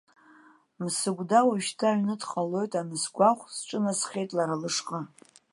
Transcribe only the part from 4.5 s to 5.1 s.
лышҟа.